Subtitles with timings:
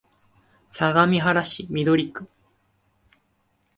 [0.67, 2.27] 相模原市緑区